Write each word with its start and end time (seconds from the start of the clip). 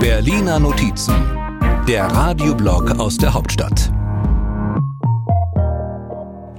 Berliner 0.00 0.58
Notizen, 0.58 1.14
der 1.86 2.06
Radioblog 2.06 2.98
aus 2.98 3.18
der 3.18 3.34
Hauptstadt. 3.34 3.92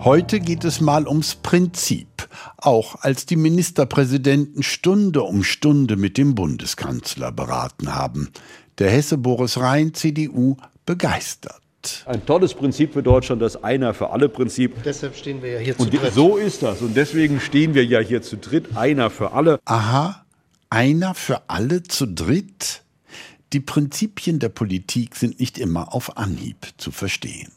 Heute 0.04 0.40
geht 0.40 0.64
es 0.64 0.80
mal 0.80 1.08
ums 1.08 1.34
Prinzip, 1.36 2.30
auch 2.58 2.96
als 3.02 3.26
die 3.26 3.36
Ministerpräsidenten 3.36 4.62
Stunde 4.62 5.24
um 5.24 5.44
Stunde 5.44 5.96
mit 5.96 6.20
dem 6.20 6.36
Bundeskanzler 6.36 7.32
beraten 7.32 7.96
haben. 7.96 8.30
Der 8.78 8.92
Hesse 8.92 9.18
Boris 9.18 9.58
Rhein, 9.58 9.96
CDU, 9.96 10.56
begeistert. 10.86 11.62
Ein 12.06 12.26
tolles 12.26 12.54
Prinzip 12.54 12.94
für 12.94 13.02
Deutschland, 13.02 13.42
das 13.42 13.64
Einer 13.64 13.94
für 13.96 14.12
alle 14.12 14.30
Prinzip. 14.30 14.84
Deshalb 14.84 15.16
stehen 15.16 15.42
wir 15.42 15.54
ja 15.54 15.60
hier 15.60 15.76
zu 15.76 15.84
Und 15.84 15.94
dritt. 15.94 16.14
so 16.14 16.38
ist 16.38 16.62
das. 16.62 16.82
Und 16.82 16.96
deswegen 16.96 17.40
stehen 17.40 17.74
wir 17.74 17.86
ja 17.86 18.00
hier 18.00 18.22
zu 18.22 18.38
dritt. 18.38 18.76
Einer 18.76 19.10
für 19.10 19.32
alle. 19.32 19.60
Aha, 19.66 20.26
einer 20.70 21.16
für 21.16 21.50
alle 21.50 21.84
zu 21.84 22.06
dritt? 22.06 22.84
Die 23.54 23.60
Prinzipien 23.60 24.40
der 24.40 24.50
Politik 24.50 25.16
sind 25.16 25.40
nicht 25.40 25.58
immer 25.58 25.94
auf 25.94 26.18
Anhieb 26.18 26.68
zu 26.78 26.92
verstehen. 26.92 27.52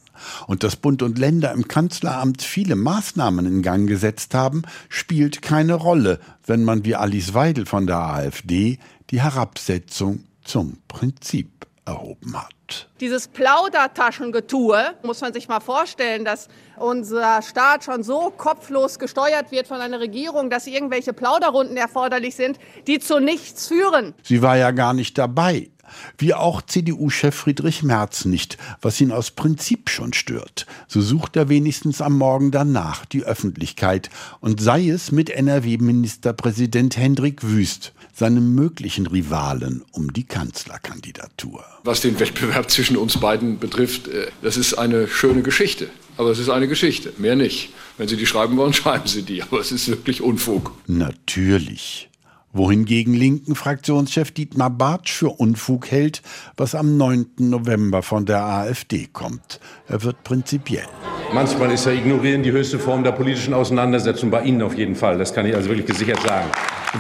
Und 0.47 0.63
dass 0.63 0.77
Bund 0.77 1.03
und 1.03 1.19
Länder 1.19 1.53
im 1.53 1.69
Kanzleramt 1.69 2.43
viele 2.43 2.77
Maßnahmen 2.77 3.45
in 3.45 3.63
Gang 3.63 3.89
gesetzt 3.89 4.35
haben, 4.35 4.63
spielt 4.89 5.43
keine 5.43 5.75
Rolle, 5.75 6.21
wenn 6.47 6.65
man 6.65 6.85
wie 6.85 6.95
Alice 6.95 7.35
Weidel 7.35 7.67
von 7.67 7.87
der 7.87 7.99
AfD 7.99 8.79
die 9.11 9.21
Herabsetzung 9.21 10.25
zum 10.45 10.79
Prinzip 10.89 11.67
erhoben 11.85 12.37
hat. 12.37 12.89
Dieses 13.01 13.29
Plaudertaschengetue, 13.29 14.95
muss 15.03 15.21
man 15.21 15.33
sich 15.33 15.49
mal 15.49 15.61
vorstellen, 15.61 16.25
dass 16.25 16.49
unser 16.77 17.43
Staat 17.43 17.85
schon 17.85 18.03
so 18.03 18.33
kopflos 18.37 18.99
gesteuert 18.99 19.51
wird 19.51 19.67
von 19.67 19.81
einer 19.81 19.99
Regierung, 19.99 20.49
dass 20.49 20.67
irgendwelche 20.67 21.13
Plauderrunden 21.13 21.77
erforderlich 21.77 22.37
sind, 22.37 22.59
die 22.87 23.01
zu 23.01 23.19
nichts 23.19 23.67
führen. 23.67 24.15
Sie 24.23 24.43
war 24.43 24.57
ja 24.57 24.71
gar 24.71 24.95
nicht 24.95 25.19
dabei. 25.19 25.71
Wie 26.19 26.35
auch 26.35 26.63
CDU-Chef 26.63 27.35
Friedrich 27.35 27.83
Merz 27.83 28.25
nicht, 28.25 28.59
was 28.81 29.01
ihn 29.01 29.13
aus 29.13 29.31
Prinzip 29.31 29.91
schon 29.91 30.13
stört. 30.13 30.67
So 30.89 31.01
sucht 31.01 31.37
er 31.37 31.49
wenigstens 31.49 32.01
am 32.01 32.19
Morgen 32.19 32.51
danach 32.51 33.05
die 33.05 33.25
Öffentlichkeit 33.25 34.11
und 34.41 34.61
sei 34.61 34.89
es 34.89 35.13
mit 35.13 35.31
NRW-Ministerpräsident 35.31 36.97
Hendrik 36.97 37.43
Wüst, 37.43 37.93
seinem 38.15 38.55
möglichen 38.55 39.07
Rivalen 39.07 39.83
um 39.93 40.13
die 40.13 40.25
Kanzlerkandidatur. 40.25 41.65
Was 41.85 42.03
den 42.03 42.21
Wettbewerb 42.21 42.71
zwischen 42.71 42.97
uns 42.97 43.19
beiden 43.19 43.59
betrifft, 43.59 44.09
äh, 44.09 44.29
das 44.43 44.57
ist 44.57 44.75
eine 44.75 45.09
schöne 45.09 45.43
Geschichte. 45.43 45.89
Aber 46.17 46.31
es 46.31 46.39
ist 46.39 46.51
eine 46.51 46.69
Geschichte, 46.69 47.13
mehr 47.17 47.37
nicht. 47.37 47.71
Wenn 47.97 48.09
Sie 48.09 48.17
die 48.17 48.27
schreiben 48.27 48.57
wollen, 48.57 48.73
schreiben 48.75 49.07
Sie 49.07 49.23
die. 49.23 49.43
Aber 49.43 49.61
es 49.61 49.73
ist 49.73 49.89
wirklich 49.89 50.21
Unfug. 50.21 50.73
Natürlich 50.87 52.11
wohingegen 52.53 53.15
linken 53.15 53.55
Fraktionschef 53.55 54.31
Dietmar 54.31 54.71
Bartsch 54.71 55.13
für 55.13 55.31
Unfug 55.31 55.91
hält, 55.91 56.23
was 56.57 56.75
am 56.75 56.97
9. 56.97 57.27
November 57.39 58.03
von 58.03 58.27
der 58.27 58.43
AfD 58.45 59.09
kommt. 59.13 59.61
Er 59.89 60.03
wird 60.03 60.23
prinzipiell. 60.25 60.87
Manchmal 61.33 61.73
ist 61.73 61.87
ja 61.87 61.93
Ignorieren 61.93 62.43
die 62.43 62.53
höchste 62.53 62.79
Form 62.79 63.05
der 63.05 63.13
politischen 63.13 63.55
Auseinandersetzung, 63.55 64.31
bei 64.31 64.43
Ihnen 64.43 64.61
auf 64.61 64.77
jeden 64.77 64.95
Fall. 64.95 65.17
Das 65.17 65.33
kann 65.33 65.47
ich 65.47 65.55
also 65.55 65.69
wirklich 65.69 65.87
gesichert 65.87 66.21
sagen. 66.21 66.51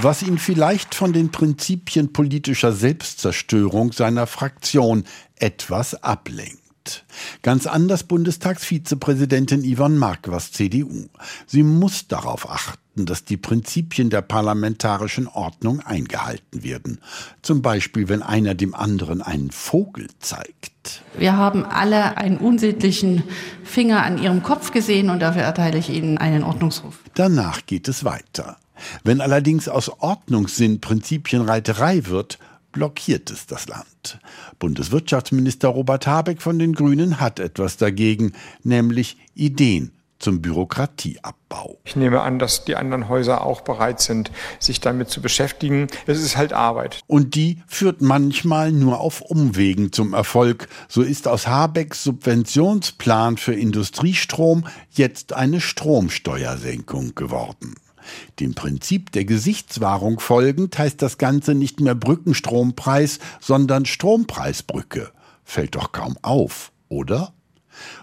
Was 0.00 0.22
ihn 0.22 0.38
vielleicht 0.38 0.94
von 0.94 1.12
den 1.12 1.30
Prinzipien 1.30 2.14
politischer 2.14 2.72
Selbstzerstörung 2.72 3.92
seiner 3.92 4.26
Fraktion 4.26 5.04
etwas 5.36 6.02
ablenkt. 6.02 6.61
Ganz 7.42 7.66
anders 7.66 8.04
Bundestagsvizepräsidentin 8.04 9.62
Yvonne 9.62 9.98
Marquardt, 9.98 10.42
CDU. 10.42 11.08
Sie 11.46 11.62
muss 11.62 12.08
darauf 12.08 12.48
achten, 12.48 13.06
dass 13.06 13.24
die 13.24 13.36
Prinzipien 13.36 14.10
der 14.10 14.22
parlamentarischen 14.22 15.26
Ordnung 15.26 15.80
eingehalten 15.80 16.62
werden. 16.62 17.00
Zum 17.42 17.62
Beispiel, 17.62 18.08
wenn 18.08 18.22
einer 18.22 18.54
dem 18.54 18.74
anderen 18.74 19.22
einen 19.22 19.50
Vogel 19.50 20.08
zeigt. 20.20 21.02
Wir 21.16 21.36
haben 21.36 21.64
alle 21.64 22.16
einen 22.16 22.38
unsittlichen 22.38 23.22
Finger 23.64 24.02
an 24.04 24.22
Ihrem 24.22 24.42
Kopf 24.42 24.72
gesehen 24.72 25.10
und 25.10 25.20
dafür 25.20 25.42
erteile 25.42 25.78
ich 25.78 25.88
Ihnen 25.90 26.18
einen 26.18 26.42
Ordnungsruf. 26.42 26.98
Danach 27.14 27.66
geht 27.66 27.88
es 27.88 28.04
weiter. 28.04 28.56
Wenn 29.04 29.20
allerdings 29.20 29.68
aus 29.68 29.90
Ordnungssinn 30.00 30.80
Prinzipienreiterei 30.80 32.06
wird, 32.06 32.38
blockiert 32.72 33.30
es 33.30 33.46
das 33.46 33.68
Land. 33.68 34.18
Bundeswirtschaftsminister 34.58 35.68
Robert 35.68 36.06
Habeck 36.06 36.42
von 36.42 36.58
den 36.58 36.74
Grünen 36.74 37.20
hat 37.20 37.38
etwas 37.38 37.76
dagegen, 37.76 38.32
nämlich 38.64 39.18
Ideen 39.34 39.92
zum 40.22 40.40
Bürokratieabbau. 40.40 41.78
Ich 41.84 41.96
nehme 41.96 42.22
an, 42.22 42.38
dass 42.38 42.64
die 42.64 42.76
anderen 42.76 43.08
Häuser 43.08 43.44
auch 43.44 43.60
bereit 43.60 44.00
sind, 44.00 44.30
sich 44.58 44.80
damit 44.80 45.10
zu 45.10 45.20
beschäftigen. 45.20 45.88
Es 46.06 46.22
ist 46.22 46.36
halt 46.36 46.52
Arbeit. 46.52 47.00
Und 47.06 47.34
die 47.34 47.62
führt 47.66 48.00
manchmal 48.00 48.72
nur 48.72 49.00
auf 49.00 49.20
Umwegen 49.20 49.92
zum 49.92 50.14
Erfolg. 50.14 50.68
So 50.88 51.02
ist 51.02 51.28
aus 51.28 51.46
Habecks 51.46 52.04
Subventionsplan 52.04 53.36
für 53.36 53.54
Industriestrom 53.54 54.64
jetzt 54.90 55.32
eine 55.32 55.60
Stromsteuersenkung 55.60 57.14
geworden. 57.14 57.74
Dem 58.40 58.54
Prinzip 58.54 59.12
der 59.12 59.24
Gesichtswahrung 59.24 60.20
folgend 60.20 60.78
heißt 60.78 61.00
das 61.02 61.18
Ganze 61.18 61.54
nicht 61.54 61.80
mehr 61.80 61.94
Brückenstrompreis, 61.94 63.18
sondern 63.40 63.86
Strompreisbrücke. 63.86 65.12
Fällt 65.44 65.74
doch 65.74 65.92
kaum 65.92 66.16
auf, 66.22 66.72
oder? 66.88 67.32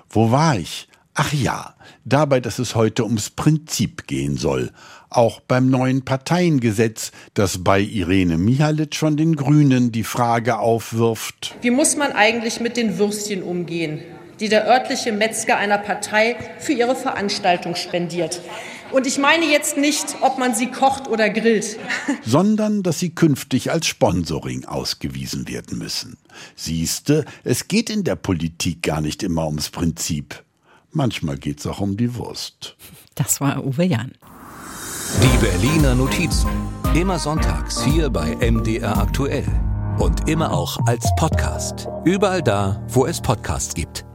Wo 0.09 0.31
war 0.31 0.57
ich? 0.57 0.87
Ach 1.21 1.33
ja, 1.33 1.75
dabei, 2.05 2.39
dass 2.39 2.59
es 2.59 2.75
heute 2.75 3.03
ums 3.03 3.29
Prinzip 3.29 4.07
gehen 4.07 4.37
soll. 4.37 4.71
Auch 5.09 5.41
beim 5.41 5.69
neuen 5.69 6.05
Parteiengesetz, 6.05 7.11
das 7.33 7.63
bei 7.63 7.81
Irene 7.81 8.37
Mihalic 8.37 8.95
von 8.95 9.17
den 9.17 9.35
Grünen 9.35 9.91
die 9.91 10.05
Frage 10.05 10.59
aufwirft. 10.59 11.55
Wie 11.61 11.71
muss 11.71 11.97
man 11.97 12.13
eigentlich 12.13 12.61
mit 12.61 12.77
den 12.77 12.99
Würstchen 12.99 13.43
umgehen, 13.43 13.99
die 14.39 14.47
der 14.47 14.65
örtliche 14.67 15.11
Metzger 15.11 15.57
einer 15.57 15.79
Partei 15.79 16.37
für 16.59 16.73
ihre 16.73 16.95
Veranstaltung 16.95 17.75
spendiert? 17.75 18.41
Und 18.91 19.05
ich 19.05 19.17
meine 19.17 19.45
jetzt 19.45 19.77
nicht, 19.77 20.17
ob 20.21 20.39
man 20.39 20.55
sie 20.55 20.67
kocht 20.67 21.07
oder 21.07 21.29
grillt. 21.29 21.77
Sondern, 22.25 22.83
dass 22.83 22.99
sie 22.99 23.11
künftig 23.11 23.71
als 23.71 23.87
Sponsoring 23.87 24.65
ausgewiesen 24.65 25.47
werden 25.47 25.77
müssen. 25.77 26.17
Siehste, 26.55 27.25
es 27.43 27.67
geht 27.67 27.89
in 27.89 28.03
der 28.03 28.15
Politik 28.15 28.81
gar 28.81 29.01
nicht 29.01 29.21
immer 29.23 29.45
ums 29.45 29.69
Prinzip. 29.69 30.43
Manchmal 30.91 31.37
geht's 31.37 31.67
auch 31.67 31.81
um 31.81 31.97
die 31.97 32.15
Wurst. 32.15 32.75
Das 33.15 33.39
war 33.41 33.63
Uwe 33.63 33.83
Jan. 33.83 34.13
Die 35.21 35.37
Berliner 35.37 35.95
Notizen. 35.95 36.49
Immer 36.95 37.19
sonntags 37.19 37.83
hier 37.83 38.09
bei 38.09 38.35
MDR 38.37 38.97
aktuell. 38.97 39.45
Und 39.99 40.29
immer 40.29 40.51
auch 40.51 40.77
als 40.87 41.07
Podcast. 41.17 41.87
Überall 42.05 42.41
da, 42.41 42.83
wo 42.87 43.05
es 43.05 43.21
Podcasts 43.21 43.73
gibt. 43.73 44.08